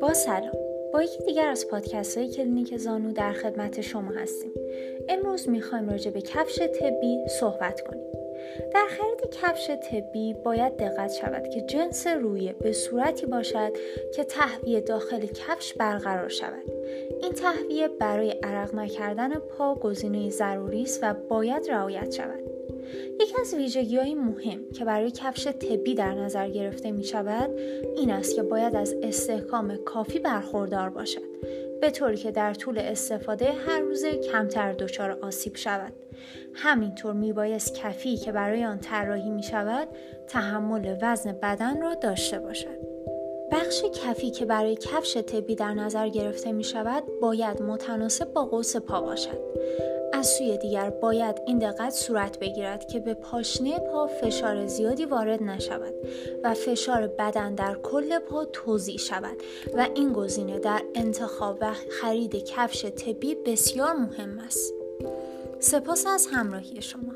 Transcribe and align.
با 0.00 0.14
سلام. 0.14 0.52
با 0.92 1.02
یکی 1.02 1.24
دیگر 1.24 1.48
از 1.48 1.68
پادکست 1.68 2.18
های 2.18 2.28
کلینیک 2.28 2.76
زانو 2.76 3.12
در 3.12 3.32
خدمت 3.32 3.80
شما 3.80 4.10
هستیم. 4.10 4.52
امروز 5.08 5.48
می‌خوایم 5.48 5.90
راجع 5.90 6.10
به 6.10 6.20
کفش 6.20 6.58
طبی 6.58 7.18
صحبت 7.40 7.80
کنیم. 7.80 8.06
در 8.74 8.86
خرید 8.88 9.30
کفش 9.32 9.70
طبی 9.90 10.34
باید 10.34 10.76
دقت 10.76 11.12
شود 11.12 11.48
که 11.48 11.60
جنس 11.60 12.06
رویه 12.06 12.52
به 12.52 12.72
صورتی 12.72 13.26
باشد 13.26 13.72
که 14.14 14.24
تهویه 14.24 14.80
داخل 14.80 15.20
کفش 15.20 15.74
برقرار 15.74 16.28
شود. 16.28 16.72
این 17.22 17.32
تهویه 17.32 17.88
برای 17.88 18.30
عرق 18.30 18.74
نکردن 18.74 19.34
پا 19.34 19.74
گزینه 19.74 20.30
ضروری 20.30 20.82
است 20.82 21.00
و 21.02 21.14
باید 21.28 21.70
رعایت 21.70 22.14
شود. 22.14 22.55
یکی 23.20 23.34
از 23.40 23.54
ویژگی 23.54 23.96
های 23.96 24.14
مهم 24.14 24.70
که 24.72 24.84
برای 24.84 25.10
کفش 25.10 25.46
طبی 25.46 25.94
در 25.94 26.14
نظر 26.14 26.48
گرفته 26.48 26.90
می 26.90 27.04
شود 27.04 27.50
این 27.96 28.10
است 28.10 28.34
که 28.34 28.42
باید 28.42 28.76
از 28.76 28.94
استحکام 29.02 29.76
کافی 29.76 30.18
برخوردار 30.18 30.90
باشد 30.90 31.36
به 31.80 31.90
طوری 31.90 32.16
که 32.16 32.30
در 32.30 32.54
طول 32.54 32.78
استفاده 32.78 33.52
هر 33.52 33.80
روزه 33.80 34.16
کمتر 34.16 34.72
دچار 34.72 35.10
آسیب 35.10 35.56
شود. 35.56 35.92
همینطور 36.54 37.12
میبایست 37.12 37.74
کفی 37.74 38.16
که 38.16 38.32
برای 38.32 38.64
آن 38.64 38.78
طراحی 38.78 39.30
می 39.30 39.42
شود 39.42 39.88
تحمل 40.28 40.96
وزن 41.02 41.32
بدن 41.32 41.82
را 41.82 41.94
داشته 41.94 42.38
باشد. 42.38 42.96
بخش 43.52 43.82
کفی 43.82 44.30
که 44.30 44.44
برای 44.44 44.74
کفش 44.74 45.16
طبی 45.16 45.54
در 45.54 45.74
نظر 45.74 46.08
گرفته 46.08 46.52
می 46.52 46.64
شود 46.64 47.02
باید 47.20 47.62
متناسب 47.62 48.32
با 48.32 48.44
قوس 48.44 48.76
پا 48.76 49.00
باشد. 49.00 49.38
از 50.12 50.26
سوی 50.26 50.58
دیگر 50.58 50.90
باید 50.90 51.40
این 51.46 51.58
دقت 51.58 51.90
صورت 51.90 52.38
بگیرد 52.38 52.86
که 52.86 53.00
به 53.00 53.14
پاشنه 53.14 53.78
پا 53.78 54.06
فشار 54.06 54.66
زیادی 54.66 55.04
وارد 55.04 55.42
نشود 55.42 55.94
و 56.42 56.54
فشار 56.54 57.06
بدن 57.06 57.54
در 57.54 57.74
کل 57.74 58.18
پا 58.18 58.44
توضیح 58.44 58.96
شود 58.96 59.36
و 59.76 59.88
این 59.94 60.12
گزینه 60.12 60.58
در 60.58 60.82
انتخاب 60.94 61.58
و 61.60 61.72
خرید 62.00 62.44
کفش 62.44 62.84
طبی 62.84 63.34
بسیار 63.34 63.92
مهم 63.92 64.38
است. 64.38 64.74
سپاس 65.60 66.06
از 66.06 66.28
همراهی 66.32 66.82
شما 66.82 67.12